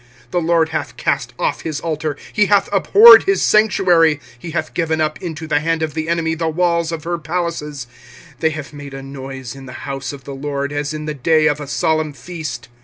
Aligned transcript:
25:002:007 0.31 0.31
The 0.31 0.41
LORD 0.41 0.69
hath 0.69 0.97
cast 0.97 1.33
off 1.37 1.61
his 1.61 1.79
altar, 1.79 2.17
he 2.33 2.47
hath 2.47 2.67
abhorred 2.73 3.25
his 3.25 3.43
sanctuary, 3.43 4.19
he 4.39 4.49
hath 4.49 4.73
given 4.73 4.99
up 4.99 5.21
into 5.21 5.45
the 5.45 5.59
hand 5.59 5.83
of 5.83 5.93
the 5.93 6.09
enemy 6.09 6.33
the 6.33 6.49
walls 6.49 6.91
of 6.91 7.03
her 7.03 7.19
palaces; 7.19 7.85
they 8.39 8.49
have 8.49 8.73
made 8.73 8.95
a 8.95 9.03
noise 9.03 9.53
in 9.53 9.67
the 9.67 9.73
house 9.85 10.11
of 10.11 10.23
the 10.23 10.33
LORD, 10.33 10.73
as 10.73 10.91
in 10.95 11.05
the 11.05 11.13
day 11.13 11.45
of 11.45 11.59
a 11.59 11.67
solemn 11.67 12.13
feast. 12.13 12.67